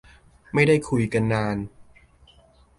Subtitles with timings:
[0.53, 1.57] ไม่ได้คุยกันนาน